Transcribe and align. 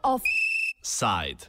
Offside. 0.00 1.48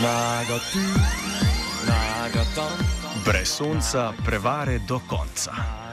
Nagati, 0.00 0.78
nagatam, 1.84 2.72
Brez 3.22 3.50
sonca 3.50 4.14
prevare 4.22 4.80
do 4.86 4.98
konca. 5.04 5.88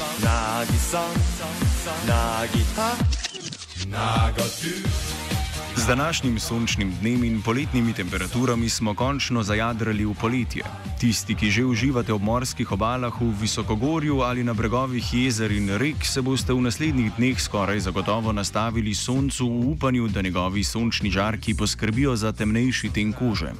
Nagati, 0.00 0.20
nagatam, 0.20 1.12
nagisan, 1.38 2.00
nagita, 2.08 2.90
nagati. 3.86 4.74
Z 5.76 5.86
današnjim 5.86 6.40
sončnim 6.40 6.92
dnem 7.00 7.24
in 7.24 7.42
poletnimi 7.42 7.92
temperaturami 7.92 8.68
smo 8.68 8.94
končno 8.94 9.42
zajadrali 9.42 10.04
v 10.04 10.14
poletje. 10.20 10.62
Tisti, 11.00 11.34
ki 11.34 11.50
že 11.50 11.64
uživate 11.64 12.12
ob 12.12 12.22
morskih 12.22 12.72
obalah 12.72 13.20
v 13.20 13.32
visokogorju 13.40 14.20
ali 14.20 14.44
na 14.44 14.52
bregovih 14.52 15.14
jezer 15.14 15.52
in 15.52 15.68
rek, 15.68 16.04
se 16.04 16.22
boste 16.22 16.52
v 16.52 16.60
naslednjih 16.60 17.12
dneh 17.16 17.40
skoraj 17.40 17.80
zagotovo 17.80 18.32
nastavili 18.32 18.94
soncu 18.94 19.48
v 19.48 19.72
upanju, 19.72 20.08
da 20.08 20.22
njegovi 20.22 20.64
sončni 20.64 21.10
žarki 21.10 21.54
poskrbijo 21.54 22.16
za 22.16 22.32
temnejši 22.32 22.90
ten 22.90 23.12
kože. 23.12 23.52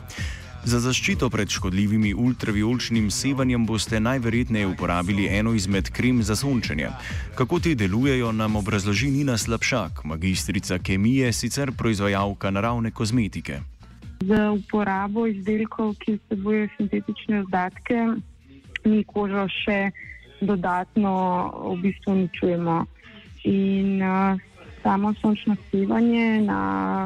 Za 0.65 0.79
zaščito 0.81 1.31
pred 1.33 1.49
škodljivimi 1.49 2.11
ultraviolčnim 2.15 3.11
sevanjem 3.11 3.65
boste 3.67 4.01
najverjetneje 4.01 4.67
uporabili 4.67 5.27
eno 5.27 5.55
izmed 5.57 5.89
krem 5.91 6.23
za 6.23 6.37
sončenje. 6.37 6.91
Kako 7.35 7.61
te 7.61 7.75
delujejo, 7.75 8.33
nam 8.33 8.57
obrazloži 8.57 9.11
Nina 9.11 9.39
Slabšak, 9.39 10.05
magistrica 10.05 10.79
kemije, 10.79 11.33
sicer 11.33 11.73
proizvajalka 11.73 12.51
naravne 12.51 12.91
kozmetike. 12.91 13.61
Z 14.21 14.37
uporabo 14.53 15.27
izdelkov, 15.27 15.95
ki 16.05 16.19
vsebujejo 16.19 16.69
sintetične 16.77 17.43
dodatke, 17.43 18.05
mi 18.85 19.05
kožo 19.05 19.47
še 19.65 19.91
dodatno 20.41 21.15
v 21.73 21.77
bistvu 21.83 22.13
uničujemo. 22.13 22.85
In 23.49 24.03
uh, 24.05 24.37
samo 24.83 25.15
sončno 25.21 25.57
sevanje 25.71 26.41
na, 26.41 26.61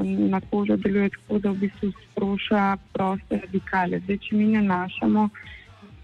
na 0.05 0.41
kožo 0.51 0.77
deluje 0.77 1.11
tako, 1.11 1.39
da 1.39 1.51
v 1.51 1.55
bistvu 1.67 1.93
sproša 1.93 2.77
proste 2.93 3.41
radikale. 3.41 4.01
Zdaj, 4.05 4.19
če 4.19 4.37
mi 4.37 4.47
nanašamo 4.57 5.29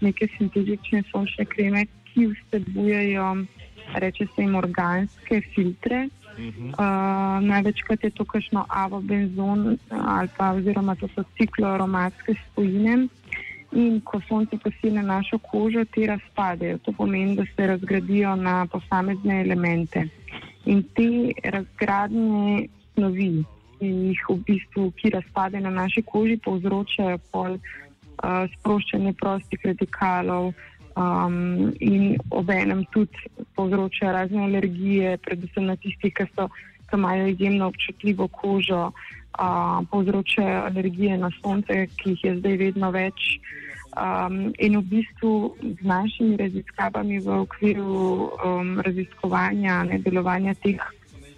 neke 0.01 0.27
sintetične 0.37 1.03
sončne 1.11 1.45
kreme, 1.45 1.85
ki 2.11 2.27
vsebujejo, 2.27 3.27
reče 3.95 4.27
se 4.35 4.41
jim, 4.41 4.55
organske 4.55 5.41
filtre. 5.55 6.07
Uh, 6.41 7.43
največkrat 7.43 8.03
je 8.03 8.09
to 8.09 8.25
kakšno 8.25 8.63
avobenzon 8.69 9.77
ali 9.89 10.29
pa 10.37 10.53
oziroma 10.55 10.95
to 10.95 11.09
so 11.15 11.23
cikloaromatske 11.37 12.35
spojine. 12.45 13.07
In 13.71 14.01
ko 14.03 14.19
sonce 14.27 14.57
posile 14.59 15.03
našo 15.03 15.37
kožo, 15.37 15.85
te 15.85 16.07
razpadejo. 16.07 16.77
To 16.77 16.91
pomeni, 16.91 17.35
da 17.35 17.45
se 17.55 17.67
razgradijo 17.67 18.35
na 18.35 18.65
posamezne 18.71 19.41
elemente. 19.41 20.07
In 20.65 20.83
te 20.93 21.33
razgradne 21.49 22.67
snovi, 22.93 23.43
ki 23.79 23.87
jih 23.89 24.25
v 24.29 24.37
bistvu, 24.45 24.91
ki 24.99 25.13
razpadejo 25.15 25.63
na 25.65 25.71
naši 25.83 26.03
koži, 26.05 26.37
povzročajo 26.45 27.17
pol 27.31 27.57
uh, 27.57 28.45
sproščanje 28.57 29.13
prostih 29.17 29.65
radikalov, 29.65 30.53
um, 30.95 31.73
in 31.79 32.17
obenem 32.29 32.85
tudi 32.93 33.31
povzroča 33.55 34.11
razne 34.11 34.43
alergije, 34.43 35.17
predvsem 35.25 35.65
na 35.65 35.75
tistih, 35.75 36.13
ki, 36.13 36.27
so, 36.35 36.47
ki 36.89 36.99
imajo 36.99 37.27
izjemno 37.33 37.71
občutljivo 37.73 38.27
kožo, 38.27 38.91
uh, 38.91 39.81
povzročajo 39.91 40.65
alergije 40.69 41.17
na 41.17 41.31
sonce, 41.41 41.87
ki 41.97 42.15
jih 42.15 42.25
je 42.25 42.37
zdaj 42.39 42.57
vedno 42.57 42.91
več. 42.91 43.39
Um, 43.91 44.55
in 44.55 44.79
v 44.79 44.87
bistvu 44.87 45.51
z 45.59 45.83
našimi 45.83 46.39
raziskavami 46.39 47.19
v 47.19 47.27
okviru 47.43 47.91
um, 48.39 48.79
raziskovanja 48.79 49.83
nedelovanja 49.83 50.55
teh 50.63 50.79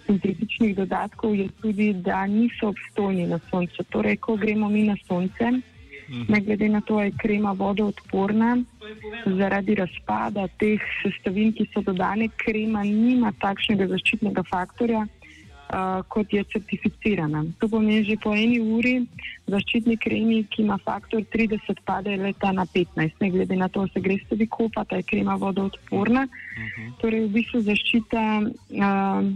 sintetičnih 0.06 0.76
dodatkov 0.76 1.34
je 1.34 1.48
tudi, 1.58 1.92
da 1.92 2.26
niso 2.26 2.70
obstojni 2.70 3.26
na 3.26 3.40
soncu. 3.50 3.82
Torej, 3.90 4.16
ko 4.16 4.36
gremo 4.36 4.68
mi 4.68 4.86
na 4.86 4.96
sonce, 5.08 5.50
ne 6.28 6.40
glede 6.40 6.68
na 6.68 6.80
to, 6.80 6.94
ali 6.94 7.06
je 7.06 7.18
krema 7.18 7.52
vodoodporna, 7.52 8.58
zaradi 9.26 9.74
razpada 9.74 10.48
teh 10.58 10.80
sestavin, 11.02 11.52
ki 11.52 11.66
so 11.72 11.82
dodane, 11.82 12.28
krema 12.36 12.84
nima 12.84 13.32
takšnega 13.40 13.88
zaščitnega 13.88 14.44
faktorja, 14.50 15.06
kot 16.08 16.32
je 16.32 16.44
certificirana. 16.52 17.44
To 17.58 17.68
pomeni, 17.68 18.04
že 18.04 18.16
po 18.22 18.34
eni 18.34 18.60
uri 18.60 18.94
zaščitni 19.50 19.96
kremi, 20.00 20.42
ki 20.50 20.62
ima 20.62 20.78
faktor 20.84 21.24
30, 21.32 21.82
pade 21.84 22.16
leta 22.16 22.52
na 22.52 22.66
15, 22.66 23.18
ne 23.20 23.30
glede 23.30 23.56
na 23.56 23.68
to, 23.68 23.86
se 23.92 24.00
greš 24.00 24.24
tudi 24.28 24.46
kopa, 24.46 24.84
ta 24.84 25.00
je 25.00 25.08
krema 25.08 25.34
vodoodporna. 25.40 26.28
Torej, 27.02 27.26
v 27.26 27.34
bistvu 27.40 27.64
zaščita. 27.66 28.22
Uh, 28.76 29.34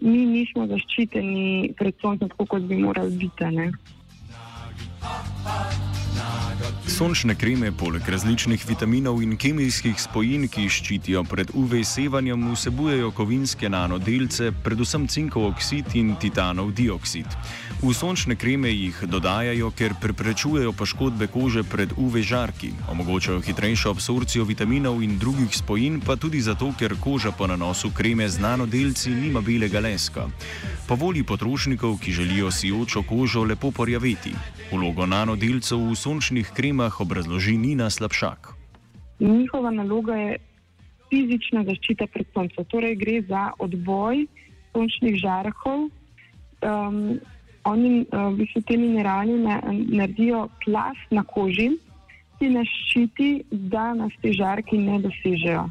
Mi 0.00 0.20
nismo 0.22 0.68
zaščiteni 0.70 1.72
pred 1.74 1.96
soncem, 2.00 2.28
tako 2.30 2.46
kot 2.52 2.66
bi 2.68 2.78
morali 2.78 3.10
biti. 3.18 3.48
Ne? 3.50 3.70
Sončne 7.00 7.32
kreme, 7.34 7.70
poleg 7.72 8.04
različnih 8.12 8.60
vitaminov 8.68 9.22
in 9.24 9.38
kemijskih 9.40 9.96
spojin, 9.96 10.42
ki 10.52 10.66
ščitijo 10.68 11.22
pred 11.24 11.48
UV 11.56 11.78
sevanjem, 11.88 12.42
vsebujejo 12.52 13.08
kovinske 13.16 13.70
nanodelce, 13.72 14.50
predvsem 14.52 15.06
cinkov 15.08 15.46
oksid 15.48 15.96
in 15.96 16.12
titanov 16.20 16.74
dioksid. 16.76 17.38
V 17.80 17.94
sončne 17.96 18.36
kreme 18.36 18.68
jih 18.68 18.98
dodajajo, 19.08 19.70
ker 19.72 19.94
preprečujejo 20.02 20.74
poškodbe 20.76 21.30
kože 21.32 21.64
pred 21.64 21.94
UV 21.96 22.20
žarki, 22.20 22.74
omogočajo 22.92 23.40
hitrejšo 23.48 23.96
absorpcijo 23.96 24.44
vitaminov 24.44 25.00
in 25.00 25.16
drugih 25.16 25.56
spojin, 25.56 26.02
pa 26.04 26.20
tudi 26.20 26.44
zato, 26.44 26.68
ker 26.76 26.98
koža 27.00 27.32
po 27.32 27.48
nanosu 27.48 27.94
kreme 27.96 28.28
z 28.28 28.44
nanodelci 28.44 29.16
nima 29.16 29.40
belega 29.40 29.80
leska. 29.80 30.28
Po 30.84 31.00
volji 31.00 31.24
potrošnikov, 31.24 31.96
ki 32.02 32.12
želijo 32.12 32.50
sijočo 32.50 33.02
kožo 33.08 33.44
lepo 33.44 33.70
porjaveti. 33.70 34.34
Vlogo 34.72 35.06
nanodelcev 35.06 35.78
v 35.78 35.96
sončnih 35.96 36.50
kremah 36.54 36.89
obrazloži 36.98 37.56
Nina 37.56 37.90
Slabšak. 37.90 38.54
Njihova 39.20 39.70
naloga 39.70 40.16
je 40.16 40.38
fizična 41.10 41.64
zaščita 41.64 42.06
pred 42.06 42.26
soncem, 42.34 42.64
torej 42.70 42.96
gre 42.96 43.20
za 43.28 43.50
odboj 43.58 44.24
sončnih 44.72 45.18
žarkov. 45.20 45.90
Um, 46.60 47.20
oni 47.68 48.06
uh, 48.08 48.30
v 48.32 48.40
bistvu 48.40 48.62
te 48.68 48.76
minerali 48.80 49.36
na, 49.42 49.60
naredijo 49.68 50.48
plast 50.64 51.12
na 51.12 51.24
koži, 51.28 51.74
ki 52.40 52.48
nas 52.54 52.68
ščiti, 52.86 53.44
da 53.50 53.92
nas 53.94 54.14
te 54.22 54.32
žarki 54.32 54.80
ne 54.80 55.00
dosežejo. 55.04 55.68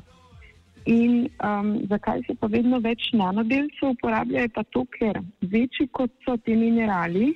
In 0.90 1.28
um, 1.44 1.72
zakaj 1.90 2.24
se 2.28 2.36
pa 2.40 2.47
vedno 2.47 2.80
več 2.81 3.09
nanodelcev 3.18 3.96
uporablja, 3.96 4.46
je 4.46 4.51
pa 4.53 4.63
to, 4.74 4.86
ker 4.97 5.19
večji 5.41 5.90
kot 5.91 6.13
so 6.25 6.38
ti 6.46 6.56
minerali, 6.57 7.34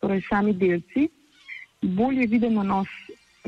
torej 0.00 0.24
sami 0.28 0.56
delci, 0.58 1.06
bolje 1.82 2.26
viden 2.26 2.54
nanos 2.54 2.88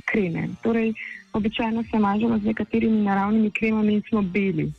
kreme. 0.04 0.48
Torej, 0.62 0.92
običajno 1.32 1.84
se 1.90 1.98
mažemo 1.98 2.38
z 2.38 2.44
nekaterimi 2.44 3.02
naravnimi 3.02 3.50
kremami 3.50 3.94
in 3.94 4.02
smo 4.08 4.22
beli. 4.22 4.72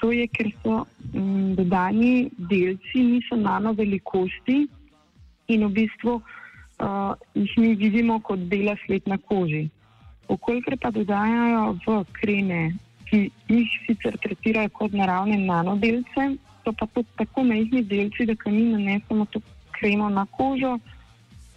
To 0.00 0.12
je, 0.12 0.26
ker 0.26 0.50
so 0.62 0.86
um, 1.14 1.54
dodani 1.54 2.30
delci, 2.36 3.02
niso 3.02 3.36
nano 3.36 3.72
velikosti 3.72 4.66
in 5.48 5.66
v 5.66 5.70
bistvu 5.70 6.14
uh, 6.14 7.14
jih 7.34 7.58
mi 7.58 7.74
vidimo 7.74 8.20
kot 8.20 8.38
bela 8.38 8.76
sled 8.86 9.02
na 9.06 9.18
koži. 9.18 9.68
Okolikor 10.28 10.76
pa 10.80 10.90
dodajajo 10.90 11.76
v 11.86 12.04
kreme, 12.12 12.60
ki 13.10 13.30
jih 13.50 13.70
sicer 13.86 14.16
tretirajo 14.22 14.70
kot 14.78 14.92
naravne 14.94 15.36
nanodelce, 15.36 16.30
so 16.64 16.72
pa 16.72 16.86
to 16.94 17.02
tako 17.18 17.44
majhni 17.44 17.82
delci, 17.82 18.26
da 18.26 18.36
ko 18.38 18.50
mi 18.50 18.70
nanesemo 18.70 19.26
to 19.34 19.42
kremo 19.74 20.08
na 20.08 20.26
kožo, 20.38 20.78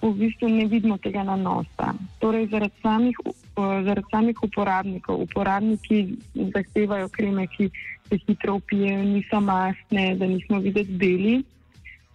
v 0.04 0.14
bistvu 0.20 0.50
ne 0.50 0.66
vidimo 0.68 0.98
tega 0.98 1.24
nanosa. 1.24 1.94
Torej, 2.20 2.48
zaradi 2.52 2.76
samih, 2.84 3.16
uh, 3.24 3.80
zaradi 3.88 4.08
samih 4.12 4.44
uporabnikov, 4.44 5.24
uporabniki 5.24 6.20
zahtevajo 6.36 7.08
kreme, 7.10 7.48
ki 7.48 7.70
se 8.10 8.20
hitro 8.28 8.56
upijejo, 8.60 9.04
niso 9.04 9.40
mastne, 9.42 10.16
da 10.16 10.28
nismo 10.28 10.60
videti 10.60 10.92
beli, 10.92 11.36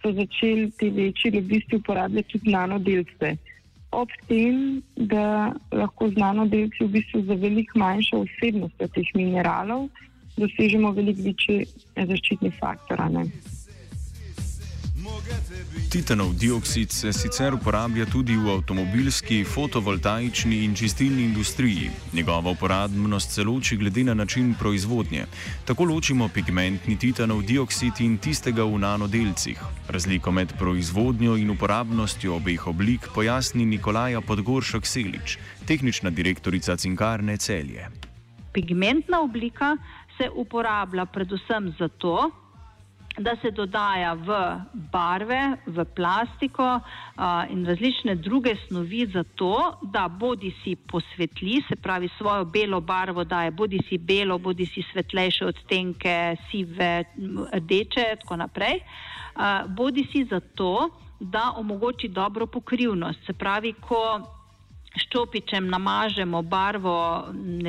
so 0.01 0.13
začeli 0.13 0.71
ti 0.77 0.89
večji 0.89 1.31
lobisti 1.31 1.75
uporabljati 1.75 2.29
tudi 2.31 2.51
nanodelce. 2.51 3.35
Ob 3.91 4.09
tem, 4.27 4.81
da 4.95 5.53
lahko 5.71 6.09
z 6.09 6.21
nanodelci 6.21 6.85
v 6.85 6.91
bistvu 6.93 7.23
za 7.25 7.33
veliko 7.33 7.79
manjšo 7.79 8.21
vsebnost 8.27 8.77
teh 8.93 9.15
mineralov 9.15 9.89
dosežemo 10.37 10.91
veliko 10.91 11.25
večji 11.25 11.65
zaščitni 11.95 12.51
faktor. 12.61 13.01
ne. 13.11 13.25
Titanov 15.89 16.33
dioksid 16.37 16.91
se 16.91 17.13
sicer 17.13 17.53
uporablja 17.53 18.05
tudi 18.05 18.35
v 18.37 18.51
avtomobilski, 18.53 19.43
fotovoltaični 19.43 20.63
in 20.63 20.75
čistilni 20.75 21.23
industriji. 21.23 21.89
Njegova 22.13 22.51
uporabnost 22.51 23.31
se 23.31 23.43
loči 23.43 23.77
glede 23.77 24.03
na 24.03 24.13
način 24.13 24.53
proizvodnje. 24.59 25.25
Tako 25.65 25.83
ločimo 25.83 26.27
pigmentni 26.33 26.97
titanov 26.97 27.41
dioksid 27.41 28.01
in 28.05 28.17
tistega 28.17 28.63
v 28.63 28.77
nanodelcih. 28.77 29.61
Razliko 29.89 30.31
med 30.31 30.53
proizvodnjo 30.59 31.37
in 31.37 31.49
uporabnostjo 31.49 32.35
obeh 32.35 32.67
oblik 32.67 33.09
pojasni 33.15 33.65
Nikolaja 33.65 34.21
Podgoršek 34.21 34.85
Selič, 34.85 35.37
tehnična 35.65 36.09
direktorica 36.09 36.77
Cinkarne 36.77 37.37
Celje. 37.37 37.89
Pigmentna 38.53 39.21
oblika 39.21 39.77
se 40.17 40.29
uporablja 40.35 41.05
predvsem 41.05 41.73
zato, 41.79 42.31
da 43.19 43.35
se 43.41 43.51
dodaja 43.51 44.13
v 44.13 44.35
barve, 44.91 45.57
v 45.65 45.85
plastiko 45.95 46.63
uh, 46.63 47.51
in 47.51 47.65
različne 47.65 48.15
druge 48.15 48.55
snovi 48.67 49.05
za 49.13 49.23
to, 49.35 49.77
da 49.81 50.07
bodi 50.07 50.53
si 50.63 50.75
posvetli, 50.75 51.61
se 51.67 51.75
pravi 51.75 52.09
svojo 52.17 52.45
belo 52.45 52.81
barvo 52.81 53.23
daje, 53.23 53.51
bodi 53.51 53.79
si 53.89 53.97
belo, 53.97 54.37
bodi 54.37 54.65
si 54.65 54.83
svetlejše 54.91 55.45
odtenke, 55.45 56.35
sive, 56.51 57.03
rdeče 57.53 58.07
in 58.11 58.17
tako 58.21 58.35
naprej, 58.35 58.79
uh, 58.79 59.67
bodi 59.67 60.07
si 60.11 60.25
za 60.29 60.39
to, 60.39 60.89
da 61.19 61.53
omogoči 61.55 62.07
dobro 62.07 62.45
pokrivnost. 62.47 63.19
Se 63.25 63.33
pravi, 63.33 63.73
ko 63.73 64.21
ščopičem 64.97 65.67
namažemo 65.69 66.41
barvo 66.41 66.95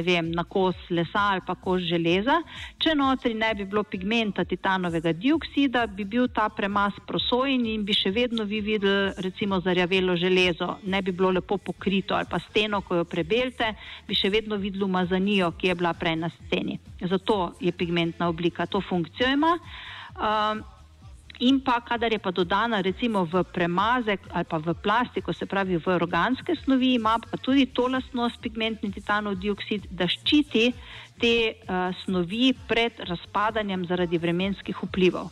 vem, 0.05 0.31
na 0.33 0.45
kos 0.49 0.77
lesa 0.91 1.27
ali 1.35 1.43
pa 1.47 1.55
kos 1.55 1.83
železa, 1.85 2.39
če 2.81 2.95
notri 2.97 3.35
ne 3.35 3.53
bi 3.55 3.67
bilo 3.69 3.83
pigmenta 3.85 4.45
titanovega 4.49 5.13
dioksida, 5.13 5.87
bi 5.87 6.07
bil 6.09 6.29
ta 6.33 6.49
premaz 6.49 6.97
prosojen 7.07 7.67
in 7.69 7.85
bi 7.85 7.97
še 7.97 8.13
vedno 8.17 8.47
vi 8.49 8.63
videli 8.65 9.13
recimo 9.21 9.61
zarjavelo 9.61 10.17
železo, 10.17 10.79
ne 10.85 11.03
bi 11.03 11.13
bilo 11.13 11.35
lepo 11.37 11.59
pokrito 11.59 12.17
ali 12.17 12.29
pa 12.31 12.41
steno, 12.49 12.81
ko 12.81 13.03
jo 13.03 13.05
prebelte, 13.05 13.75
bi 14.09 14.17
še 14.17 14.33
vedno 14.33 14.57
videli 14.57 14.85
umazanijo, 14.89 15.53
ki 15.59 15.73
je 15.73 15.79
bila 15.79 15.95
prej 15.95 16.17
na 16.25 16.31
steni. 16.39 16.79
Zato 17.01 17.53
je 17.61 17.73
pigmentna 17.73 18.29
oblika, 18.29 18.67
to 18.67 18.81
funkcijo 18.81 19.29
ima. 19.37 19.57
Um, 20.21 20.65
in 21.41 21.61
pa 21.65 21.81
kadar 21.81 22.13
je 22.13 22.19
pa 22.19 22.31
dodana 22.31 22.81
recimo 22.81 23.25
v 23.25 23.45
premazek 23.45 24.21
ali 24.31 24.45
pa 24.45 24.59
v 24.59 24.75
plastiko, 24.75 25.33
se 25.33 25.47
pravi 25.47 25.77
v 25.77 25.87
organske 25.89 26.57
snovi, 26.65 26.95
ima 26.95 27.19
pa 27.19 27.37
tudi 27.37 27.67
to 27.67 27.89
lastnost 27.89 28.41
pigmentni 28.41 28.93
titanov 28.93 29.41
dioksid, 29.41 29.89
da 29.91 30.09
ščiti 30.09 30.73
te 31.21 31.35
uh, 31.53 31.93
snovi 32.05 32.53
pred 32.69 33.01
razpadanjem 33.09 33.87
zaradi 33.89 34.19
vremenskih 34.19 34.77
vplivov. 34.83 35.31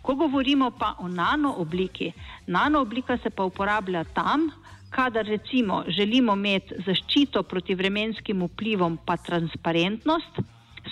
Ko 0.00 0.14
govorimo 0.16 0.70
pa 0.70 0.94
o 0.98 1.08
nanoobliki, 1.08 2.12
nanooblika 2.46 3.18
se 3.20 3.30
pa 3.30 3.44
uporablja 3.44 4.04
tam, 4.16 4.48
kadar 4.90 5.26
recimo 5.26 5.84
želimo 5.88 6.32
imeti 6.32 6.80
zaščito 6.86 7.42
proti 7.42 7.74
vremenskim 7.74 8.42
vplivom, 8.48 8.98
pa 9.04 9.16
transparentnost, 9.16 10.40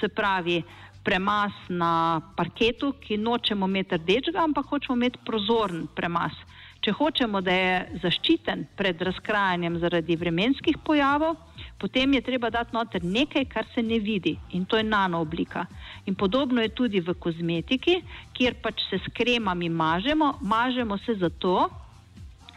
se 0.00 0.08
pravi, 0.08 0.62
premaz 1.08 1.52
na 1.68 2.20
parketu, 2.36 2.92
ki 3.00 3.16
nočemo 3.16 3.66
imeti 3.66 3.96
rdečega, 3.96 4.42
ampak 4.44 4.66
hočemo 4.68 4.96
imeti 4.96 5.22
prozoren 5.24 5.86
premaz. 5.96 6.36
Če 6.84 6.92
hočemo, 6.94 7.40
da 7.40 7.54
je 7.54 8.00
zaščiten 8.02 8.66
pred 8.76 9.00
razkrajanjem 9.08 9.78
zaradi 9.80 10.18
vremenskih 10.20 10.76
pojavov, 10.84 11.34
potem 11.80 12.12
je 12.14 12.22
treba 12.28 12.52
dati 12.54 12.76
noter 12.76 13.02
nekaj, 13.02 13.48
kar 13.50 13.66
se 13.72 13.82
ne 13.82 13.98
vidi 14.04 14.36
in 14.54 14.66
to 14.68 14.76
je 14.76 14.84
nano 14.84 15.22
oblika. 15.24 15.64
In 16.06 16.14
podobno 16.14 16.62
je 16.62 16.74
tudi 16.76 17.00
v 17.00 17.16
kozmetiki, 17.16 17.98
kjer 18.36 18.60
pač 18.62 18.84
se 18.90 19.00
s 19.00 19.12
kremami 19.16 19.72
mažemo, 19.72 20.34
mažemo 20.42 21.00
se 21.06 21.16
zato, 21.18 21.70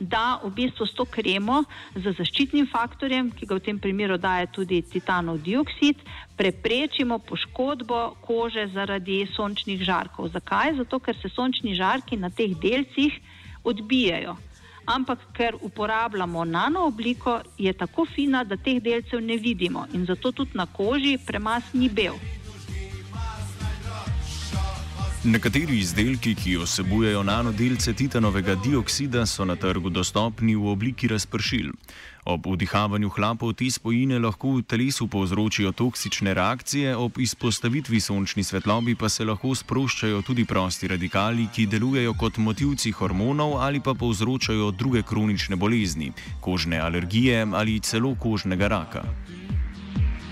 da 0.01 0.41
v 0.43 0.49
bistvu 0.49 0.85
s 0.85 0.97
to 0.97 1.05
kremo 1.05 1.61
z 1.95 2.13
zaščitnim 2.17 2.65
faktorjem, 2.71 3.29
ki 3.37 3.45
ga 3.45 3.59
v 3.59 3.65
tem 3.69 3.79
primeru 3.79 4.17
daje 4.17 4.49
tudi 4.49 4.81
titanov 4.81 5.37
dioksid, 5.45 6.01
preprečimo 6.37 7.19
poškodbo 7.21 8.17
kože 8.25 8.65
zaradi 8.73 9.21
sončnih 9.29 9.83
žarkov. 9.85 10.33
Zakaj? 10.33 10.75
Zato, 10.81 10.99
ker 10.99 11.15
se 11.21 11.29
sončni 11.29 11.77
žarki 11.77 12.17
na 12.17 12.33
teh 12.33 12.57
delcih 12.57 13.13
odbijajo. 13.63 14.35
Ampak 14.89 15.29
ker 15.37 15.55
uporabljamo 15.61 16.43
nano 16.49 16.87
obliko, 16.89 17.37
je 17.57 17.73
tako 17.73 18.09
fina, 18.09 18.43
da 18.43 18.57
teh 18.57 18.81
delcev 18.81 19.21
ne 19.21 19.37
vidimo 19.37 19.85
in 19.93 20.05
zato 20.09 20.31
tudi 20.31 20.57
na 20.57 20.65
koži 20.65 21.19
premas 21.21 21.73
ni 21.73 21.89
bel. 21.89 22.17
Nekateri 25.23 25.77
izdelki, 25.77 26.31
ki 26.35 26.55
osebujejo 26.57 27.23
nanodelce 27.23 27.93
titanovega 27.93 28.55
dioksida, 28.55 29.25
so 29.25 29.45
na 29.45 29.55
trgu 29.55 29.89
dostopni 29.89 30.55
v 30.55 30.71
obliki 30.71 31.07
razpršil. 31.07 31.67
Ob 32.25 32.47
vdihavanju 32.49 33.09
hlapov 33.09 33.53
te 33.53 33.69
spojine 33.69 34.17
lahko 34.19 34.55
v 34.55 34.63
telesu 34.65 35.05
povzročijo 35.07 35.71
toksične 35.77 36.33
reakcije, 36.33 36.95
ob 36.97 37.21
izpostavitvi 37.21 37.99
sončni 38.01 38.43
svetlobi 38.43 38.95
pa 38.95 39.09
se 39.09 39.25
lahko 39.25 39.53
sproščajo 39.55 40.23
tudi 40.25 40.45
prosti 40.45 40.89
radikali, 40.89 41.47
ki 41.53 41.67
delujejo 41.69 42.17
kot 42.17 42.41
motivci 42.41 42.91
hormonov 42.91 43.59
ali 43.61 43.79
pa 43.79 43.93
povzročajo 43.93 44.71
druge 44.71 45.05
kronične 45.05 45.55
bolezni, 45.55 46.11
kožne 46.41 46.81
alergije 46.81 47.45
ali 47.53 47.79
celo 47.79 48.15
kožnega 48.15 48.67
raka. 48.67 49.05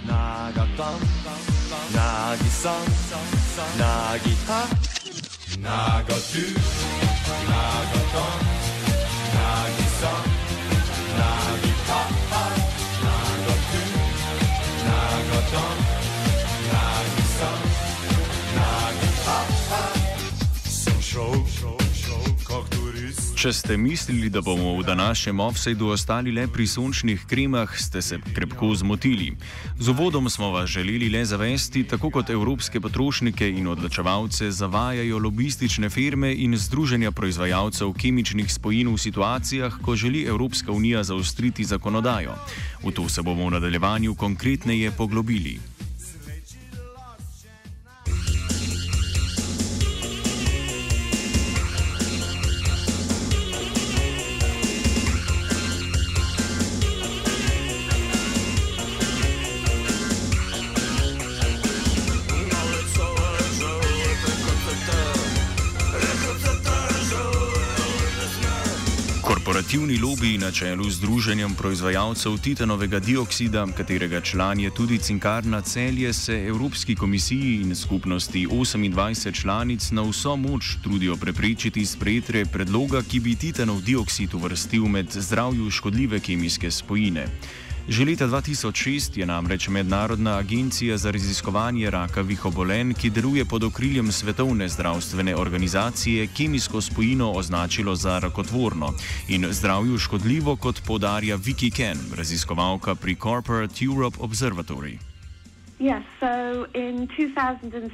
Nagatam. 0.09 1.58
나기성 1.93 2.85
나기하 3.77 4.67
나거두 5.61 6.53
나거던. 7.47 8.58
Če 23.39 23.53
ste 23.55 23.77
mislili, 23.79 24.27
da 24.27 24.41
bomo 24.43 24.73
v 24.75 24.83
današnjem 24.83 25.39
offsajdu 25.39 25.87
ostali 25.95 26.31
le 26.31 26.43
pri 26.51 26.65
sončnih 26.67 27.21
kremah, 27.23 27.71
ste 27.79 28.01
se 28.01 28.17
krepko 28.35 28.73
zmotili. 28.75 29.29
Z 29.79 29.89
uvodom 29.95 30.27
smo 30.29 30.49
vas 30.51 30.67
želeli 30.69 31.07
le 31.09 31.23
zavesti, 31.25 31.85
tako 31.87 32.09
kot 32.09 32.29
evropske 32.29 32.81
potrošnike 32.83 33.47
in 33.49 33.71
odločevalce 33.71 34.51
zavajajo 34.51 35.23
lobistične 35.23 35.89
firme 35.89 36.33
in 36.35 36.57
združenja 36.57 37.11
proizvajalcev 37.11 37.95
kemičnih 37.95 38.53
spojin 38.53 38.91
v 38.91 38.97
situacijah, 38.97 39.79
ko 39.81 39.95
želi 39.95 40.27
Evropska 40.27 40.71
unija 40.71 41.03
zaostriti 41.03 41.63
zakonodajo. 41.63 42.35
V 42.83 42.91
to 42.91 43.09
se 43.09 43.21
bomo 43.21 43.47
v 43.47 43.55
nadaljevanju 43.55 44.15
konkretneje 44.15 44.91
poglobili. 44.91 45.78
Korporativni 69.59 69.97
lobiji 69.99 70.37
na 70.37 70.51
čelu 70.51 70.87
z 70.89 70.95
Združenjem 71.03 71.51
proizvajalcev 71.55 72.37
titanovega 72.39 72.99
dioksida, 72.99 73.67
katerega 73.77 74.21
član 74.21 74.59
je 74.59 74.71
tudi 74.71 74.97
cinkarna 74.97 75.61
celje, 75.61 76.13
se 76.13 76.45
Evropski 76.47 76.95
komisiji 76.95 77.61
in 77.61 77.75
skupnosti 77.75 78.47
28 78.47 79.41
članic 79.41 79.91
na 79.91 80.01
vso 80.01 80.35
moč 80.35 80.77
trudijo 80.83 81.17
preprečiti 81.17 81.85
sprejetje 81.85 82.45
predloga, 82.45 83.01
ki 83.03 83.19
bi 83.19 83.35
titanov 83.35 83.81
dioksid 83.81 84.33
uvrstil 84.33 84.87
med 84.87 85.11
zdravju 85.11 85.71
škodljive 85.71 86.19
kemijske 86.19 86.71
spojine. 86.71 87.27
Že 87.89 88.05
leta 88.05 88.29
2006 88.29 89.17
je 89.17 89.25
namreč 89.25 89.65
Mednarodna 89.67 90.37
agencija 90.37 90.97
za 90.97 91.09
raziskovanje 91.11 91.89
rakavih 91.89 92.45
obolenj, 92.45 92.93
ki 92.93 93.09
deluje 93.09 93.45
pod 93.49 93.63
okriljem 93.63 94.11
Svetovne 94.11 94.69
zdravstvene 94.69 95.35
organizacije, 95.35 96.27
kemijsko 96.37 96.81
spojino 96.81 97.31
označilo 97.31 97.95
za 97.95 98.19
rakotvorno 98.19 98.93
in 99.29 99.47
zdravju 99.49 99.97
škodljivo, 99.97 100.55
kot 100.55 100.81
podarja 100.87 101.37
Vicky 101.37 101.73
Ken, 101.75 101.97
raziskovalka 102.17 102.95
pri 102.95 103.15
Corporate 103.15 103.85
Europe 103.85 104.17
Observatory. 104.21 105.01
Yes, 105.79 106.05
so 106.21 106.69
in 106.77 107.07
2006, 107.17 107.89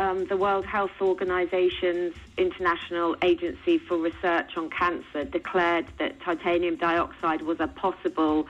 um, 0.00 0.24
the 0.24 0.36
World 0.40 0.64
Health 0.64 0.96
Organization's 1.00 2.14
International 2.38 3.14
Agency 3.20 3.76
for 3.76 4.00
Research 4.00 4.56
on 4.56 4.70
Cancer 4.70 5.24
declared 5.24 5.84
that 5.98 6.12
titanium 6.24 6.76
dioxide 6.76 7.42
was 7.42 7.60
a 7.60 7.68
possible 7.68 8.46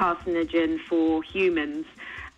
carcinogen 0.00 0.78
for 0.88 1.22
humans. 1.22 1.86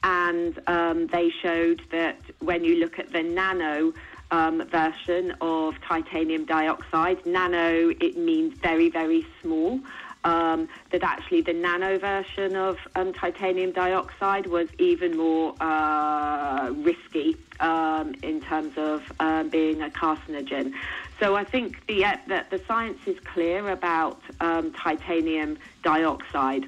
And 0.02 0.52
um, 0.68 1.08
they 1.08 1.30
showed 1.42 1.82
that 1.90 2.18
when 2.38 2.64
you 2.64 2.76
look 2.76 2.98
at 2.98 3.12
the 3.12 3.22
nano 3.22 3.92
um, 4.30 4.66
version 4.68 5.34
of 5.40 5.80
titanium 5.80 6.44
dioxide. 6.44 7.24
Nano, 7.24 7.90
it 8.00 8.16
means 8.16 8.58
very, 8.58 8.90
very 8.90 9.26
small. 9.42 9.80
Um, 10.24 10.68
that 10.90 11.04
actually 11.04 11.42
the 11.42 11.52
nano 11.52 11.96
version 11.96 12.56
of 12.56 12.76
um, 12.96 13.12
titanium 13.12 13.70
dioxide 13.70 14.48
was 14.48 14.68
even 14.78 15.16
more 15.16 15.54
uh, 15.62 16.70
risky 16.74 17.36
um, 17.60 18.14
in 18.24 18.40
terms 18.40 18.76
of 18.76 19.10
um, 19.20 19.48
being 19.48 19.80
a 19.80 19.88
carcinogen. 19.88 20.74
So 21.20 21.36
I 21.36 21.44
think 21.44 21.86
the, 21.86 22.04
uh, 22.04 22.16
the, 22.26 22.44
the 22.50 22.60
science 22.66 22.98
is 23.06 23.18
clear 23.20 23.70
about 23.70 24.20
um, 24.40 24.72
titanium 24.72 25.56
dioxide. 25.84 26.66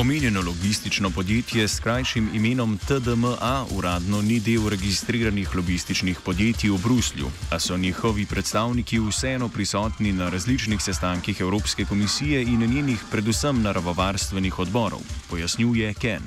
Omenjeno 0.00 0.40
logistično 0.40 1.10
podjetje 1.10 1.68
s 1.68 1.80
krajšim 1.80 2.28
imenom 2.34 2.78
TDMA 2.78 3.64
uradno 3.78 4.22
ni 4.22 4.40
del 4.46 4.68
registriranih 4.68 5.56
logističnih 5.56 6.18
podjetij 6.24 6.70
v 6.70 6.78
Bruslju, 6.84 7.26
a 7.52 7.58
so 7.58 7.76
njihovi 7.76 8.26
predstavniki 8.30 8.98
vseeno 8.98 9.48
prisotni 9.48 10.12
na 10.12 10.28
različnih 10.28 10.80
sestankih 10.82 11.40
Evropske 11.40 11.84
komisije 11.84 12.42
in 12.42 12.60
njenih 12.74 13.00
predvsem 13.12 13.62
naravovarstvenih 13.62 14.58
odborov, 14.58 15.00
pojasnjuje 15.30 15.94
Ken. 15.94 16.24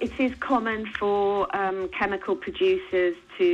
It 0.00 0.14
is 0.18 0.32
common 0.48 0.86
for 0.98 1.48
um, 1.60 1.88
chemical 1.98 2.34
producers 2.44 3.16
to 3.38 3.50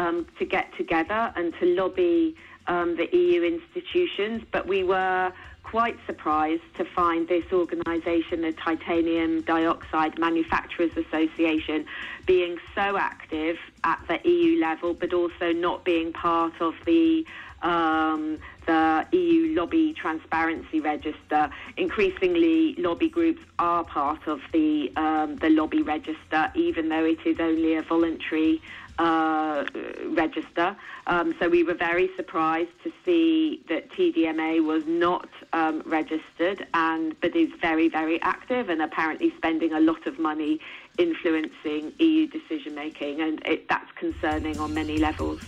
um, 0.00 0.16
to 0.38 0.44
get 0.44 0.66
together 0.80 1.22
and 1.36 1.46
to 1.58 1.64
lobby 1.80 2.34
um, 2.68 2.88
the 3.00 3.08
EU 3.22 3.40
institutions, 3.54 4.38
but 4.52 4.62
we 4.66 4.84
were 4.84 5.32
quite 5.72 5.96
surprised 6.04 6.62
to 6.76 6.84
find 6.84 7.26
this 7.28 7.50
organisation, 7.50 8.42
the 8.42 8.52
Titanium 8.52 9.40
Dioxide 9.40 10.18
Manufacturers 10.18 10.94
Association, 10.94 11.86
being 12.26 12.58
so 12.74 12.98
active 12.98 13.56
at 13.82 13.98
the 14.06 14.20
EU 14.28 14.60
level, 14.60 14.92
but 14.92 15.14
also 15.14 15.50
not 15.50 15.82
being 15.82 16.12
part 16.12 16.60
of 16.60 16.74
the 16.84 17.24
um, 17.62 18.38
the 18.66 19.06
EU 19.12 19.54
lobby 19.54 19.94
transparency 19.94 20.80
register. 20.80 21.48
Increasingly, 21.78 22.74
lobby 22.74 23.08
groups 23.08 23.42
are 23.58 23.82
part 23.82 24.26
of 24.26 24.40
the 24.52 24.92
um, 24.96 25.36
the 25.36 25.48
lobby 25.48 25.80
register, 25.80 26.52
even 26.54 26.90
though 26.90 27.06
it 27.06 27.24
is 27.24 27.40
only 27.40 27.76
a 27.76 27.82
voluntary 27.82 28.60
uh, 28.98 29.64
register. 30.08 30.76
Um, 31.06 31.34
so 31.40 31.48
we 31.48 31.62
were 31.62 31.74
very 31.74 32.10
surprised 32.16 32.70
to 32.84 32.92
see 33.04 33.62
that 33.68 33.90
TDMA 33.90 34.64
was 34.64 34.84
not 34.86 35.28
um, 35.52 35.82
registered, 35.86 36.66
and 36.74 37.18
but 37.20 37.34
is 37.34 37.50
very 37.60 37.88
very 37.88 38.20
active 38.22 38.68
and 38.68 38.82
apparently 38.82 39.32
spending 39.36 39.72
a 39.72 39.80
lot 39.80 40.06
of 40.06 40.18
money 40.18 40.60
influencing 40.98 41.92
EU 41.98 42.26
decision 42.26 42.74
making, 42.74 43.20
and 43.20 43.42
it, 43.46 43.68
that's 43.68 43.90
concerning 43.92 44.58
on 44.58 44.74
many 44.74 44.98
levels. 44.98 45.40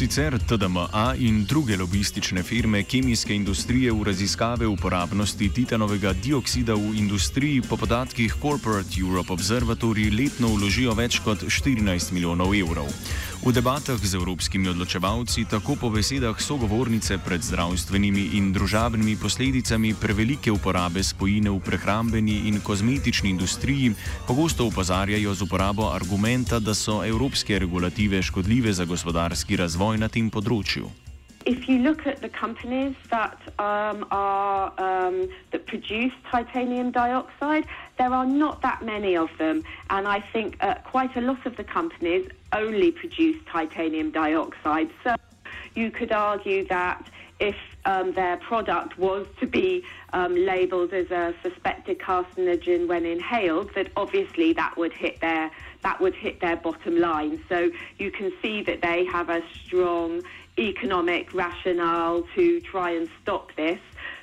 Sicer 0.00 0.38
TDMA 0.38 1.14
in 1.18 1.44
druge 1.44 1.76
lobistične 1.76 2.42
firme 2.42 2.82
kemijske 2.82 3.34
industrije 3.34 3.92
v 3.92 4.04
raziskave 4.04 4.66
uporabnosti 4.66 5.48
titanovega 5.52 6.12
dioksida 6.12 6.74
v 6.74 6.94
industriji 6.96 7.60
po 7.60 7.76
podatkih 7.76 8.34
Corporate 8.42 9.00
Europe 9.00 9.32
Observatory 9.32 10.08
letno 10.08 10.54
vložijo 10.54 10.94
več 10.96 11.20
kot 11.20 11.44
14 11.44 12.12
milijonov 12.16 12.56
evrov. 12.56 12.88
V 13.40 13.56
debatah 13.56 13.96
z 13.96 14.20
evropskimi 14.20 14.68
odločevalci, 14.68 15.48
tako 15.48 15.72
po 15.72 15.88
besedah 15.88 16.36
sogovornice 16.36 17.16
pred 17.24 17.40
zdravstvenimi 17.40 18.36
in 18.36 18.52
družabnimi 18.52 19.16
posledicami 19.16 19.96
prevelike 19.96 20.52
uporabe 20.52 21.00
spojine 21.00 21.48
v 21.48 21.56
prehrambeni 21.56 22.52
in 22.52 22.60
kozmetični 22.60 23.32
industriji, 23.32 23.96
pogosto 24.28 24.68
upozarjajo 24.68 25.32
z 25.32 25.40
uporabo 25.48 25.88
argumenta, 25.88 26.60
da 26.60 26.76
so 26.76 27.00
evropske 27.00 27.56
regulative 27.56 28.20
škodljive 28.20 28.76
za 28.76 28.84
gospodarski 28.84 29.56
razvoj 29.56 29.96
na 29.96 30.12
tem 30.12 30.28
področju. 30.28 31.09
If 31.46 31.68
you 31.68 31.78
look 31.78 32.06
at 32.06 32.20
the 32.20 32.28
companies 32.28 32.94
that 33.10 33.38
um, 33.58 34.06
are 34.10 34.72
um, 34.78 35.30
that 35.52 35.66
produce 35.66 36.12
titanium 36.30 36.90
dioxide, 36.90 37.64
there 37.98 38.12
are 38.12 38.26
not 38.26 38.60
that 38.62 38.84
many 38.84 39.16
of 39.16 39.30
them, 39.38 39.62
and 39.88 40.06
I 40.06 40.20
think 40.32 40.56
uh, 40.60 40.74
quite 40.84 41.16
a 41.16 41.20
lot 41.22 41.46
of 41.46 41.56
the 41.56 41.64
companies 41.64 42.28
only 42.52 42.90
produce 42.90 43.36
titanium 43.50 44.10
dioxide. 44.10 44.90
So 45.02 45.14
you 45.74 45.90
could 45.90 46.12
argue 46.12 46.66
that 46.68 47.08
if 47.38 47.56
um, 47.86 48.12
their 48.12 48.36
product 48.36 48.98
was 48.98 49.26
to 49.40 49.46
be 49.46 49.82
um, 50.12 50.34
labelled 50.34 50.92
as 50.92 51.10
a 51.10 51.34
suspected 51.42 51.98
carcinogen 51.98 52.88
when 52.88 53.04
inhaled, 53.04 53.70
that 53.74 53.88
obviously 53.96 54.52
that 54.54 54.76
would 54.76 54.92
hit 54.92 55.20
their 55.20 55.50
that 55.82 56.00
would 56.00 56.14
hit 56.14 56.40
their 56.40 56.56
bottom 56.56 56.98
line. 56.98 57.42
So 57.48 57.70
you 57.98 58.10
can 58.10 58.32
see 58.42 58.62
that 58.62 58.82
they 58.82 59.04
have 59.06 59.30
a 59.30 59.42
strong 59.64 60.22
economic 60.58 61.32
rationale 61.32 62.24
to 62.34 62.60
try 62.60 62.90
and 62.90 63.08
stop 63.22 63.54
this, 63.56 63.80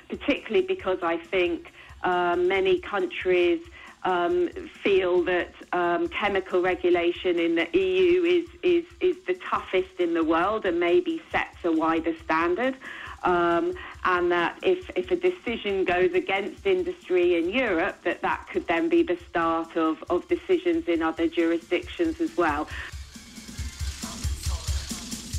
particularly 0.08 0.66
because 0.66 0.98
I 1.02 1.16
think 1.16 1.72
uh, 2.02 2.36
many 2.36 2.78
countries 2.78 3.60
um, 4.04 4.48
feel 4.82 5.22
that 5.24 5.52
um, 5.72 6.08
chemical 6.08 6.62
regulation 6.62 7.38
in 7.38 7.56
the 7.56 7.68
EU 7.76 8.22
is, 8.22 8.48
is, 8.62 8.84
is 9.00 9.16
the 9.26 9.34
toughest 9.34 9.98
in 9.98 10.14
the 10.14 10.24
world 10.24 10.64
and 10.64 10.78
maybe 10.78 11.20
sets 11.32 11.56
a 11.64 11.72
wider 11.72 12.14
standard. 12.24 12.76
Um, 13.24 13.74
and 14.04 14.30
that 14.30 14.58
if, 14.62 14.78
if 14.94 15.10
a 15.10 15.16
decision 15.16 15.84
goes 15.84 16.10
against 16.14 16.64
industry 16.64 17.36
in 17.36 17.50
Europe, 17.50 17.96
that 18.04 18.22
that 18.22 18.46
could 18.52 18.66
then 18.68 18.88
be 18.88 19.02
the 19.02 19.18
start 19.28 19.76
of, 19.76 19.96
of 20.08 20.22
decisions 20.28 20.84
in 20.86 21.02
other 21.02 21.28
jurisdictions 21.28 22.16
as 22.20 22.30
well. 22.36 22.68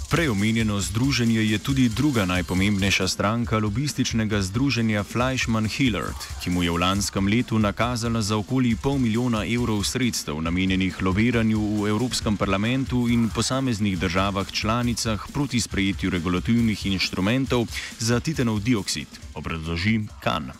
Preomenjeno 0.10 0.80
združenje 0.82 1.46
je 1.46 1.58
tudi 1.60 1.89
druga 1.89 2.25
najpomembnejša 2.25 3.08
stranka 3.08 3.58
lobističnega 3.58 4.42
združenja 4.42 5.04
Fleischmann 5.04 5.68
Hillard, 5.70 6.18
ki 6.44 6.50
mu 6.50 6.63
je 6.63 6.72
v 6.72 6.82
lanskem 6.82 7.28
letu 7.28 7.60
nakazala 7.60 8.22
za 8.22 8.38
okoli 8.38 8.74
pol 8.84 8.98
milijona 8.98 9.46
evrov 9.46 9.84
sredstev 9.86 10.42
namenjenih 10.42 10.98
lobiranju 11.01 11.60
v 11.60 11.89
Evropskem 11.94 12.38
parlamentu 12.38 13.06
in 13.06 13.30
posameznih 13.30 14.00
državah 14.00 14.51
članicah 14.51 15.30
proti 15.34 15.62
sprejetju 15.62 16.10
regulativnih 16.10 16.86
inštrumentov 16.86 17.68
za 18.00 18.20
titanov 18.20 18.60
dioksid, 18.66 19.08
obrazloži 19.36 20.00
Kan. 20.24 20.51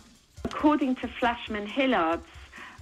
According 0.46 0.94
to 1.02 1.08
Flashman 1.20 1.66
Hillard's 1.66 2.30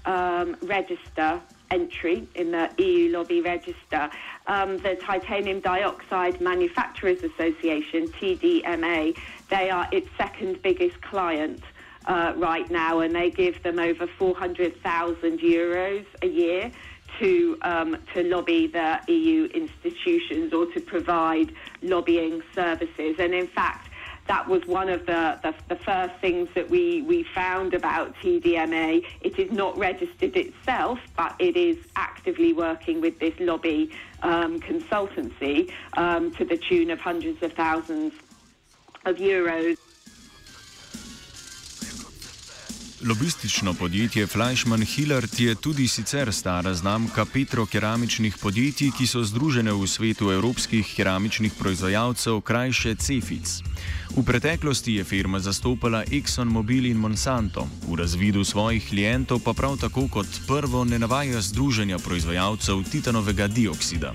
um, 0.04 0.56
register, 0.68 1.40
entry 1.72 2.28
in 2.36 2.52
the 2.52 2.70
EU 2.78 3.12
lobby 3.12 3.42
register. 3.42 4.10
Um, 4.48 4.78
the 4.78 4.96
Titanium 4.96 5.60
Dioxide 5.60 6.40
Manufacturers 6.42 7.24
Association, 7.24 8.08
TDMA, 8.08 9.18
they 9.50 9.70
are 9.70 9.88
its 9.92 10.08
second 10.18 10.62
biggest 10.62 11.02
client. 11.02 11.62
Uh, 12.06 12.32
right 12.38 12.72
now, 12.72 13.02
and 13.02 13.14
they 13.14 13.30
give 13.30 13.62
them 13.64 13.80
over 13.80 14.08
400,000 14.08 15.40
euros 15.42 16.06
a 16.22 16.28
year 16.28 16.72
to 17.20 17.58
um, 17.64 17.98
to 18.14 18.24
lobby 18.24 18.68
the 18.68 19.00
EU 19.08 19.46
institutions 19.54 20.54
or 20.54 20.66
to 20.68 20.80
provide 20.80 21.52
lobbying 21.82 22.42
services. 22.54 23.16
And 23.20 23.34
in 23.34 23.48
fact, 23.48 23.90
that 24.28 24.48
was 24.48 24.66
one 24.66 24.90
of 24.90 25.06
the, 25.06 25.40
the, 25.42 25.54
the, 25.70 25.76
first 25.78 26.14
things 26.20 26.50
that 26.54 26.70
we, 26.70 27.02
we 27.04 27.24
found 27.24 27.74
about 27.74 28.14
TDMA. 28.18 29.04
It 29.22 29.40
is 29.40 29.52
not 29.52 29.78
registered 29.78 30.36
itself, 30.36 31.00
but 31.16 31.36
it 31.40 31.56
is 31.56 31.78
actively 31.96 32.54
working 32.54 33.02
with 33.02 33.20
this 33.20 33.34
lobby 33.40 33.92
um, 34.22 34.60
consultancy 34.60 35.72
um, 35.96 36.32
to 36.34 36.46
the 36.46 36.58
tune 36.58 36.92
of 36.92 37.00
hundreds 37.00 37.42
of 37.42 37.54
thousands 37.54 38.14
of 39.06 39.16
euros. 39.16 39.78
Lobistično 43.08 43.74
podjetje 43.74 44.28
Fleischmann 44.28 44.84
Hillard 44.84 45.40
je 45.40 45.56
tudi 45.56 45.88
sicer 45.88 46.34
stara 46.34 46.74
znamka 46.74 47.26
petrokeramičnih 47.26 48.38
podjetij, 48.42 48.92
ki 48.98 49.08
so 49.08 49.24
združene 49.24 49.72
v 49.72 49.88
svetu 49.88 50.32
evropskih 50.32 50.94
keramičnih 50.96 51.54
proizvajalcev, 51.60 52.42
krajše 52.42 52.96
Cefic. 52.96 53.64
V 54.16 54.26
preteklosti 54.26 54.94
je 54.94 55.04
firma 55.04 55.40
zastopala 55.40 56.04
ExxonMobil 56.12 56.86
in 56.86 56.98
Monsanto, 56.98 57.68
v 57.88 57.96
razvidu 57.96 58.44
svojih 58.44 58.90
klientov 58.90 59.40
pa 59.40 59.54
prav 59.54 59.78
tako 59.78 60.08
kot 60.08 60.28
prvo 60.48 60.84
ne 60.84 61.00
navaja 61.00 61.42
združenja 61.42 62.00
proizvajalcev 62.00 62.84
titanovega 62.92 63.48
dioksida. 63.48 64.14